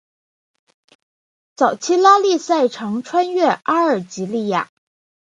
[1.55, 4.71] 早期拉力赛常穿越阿尔及利亚。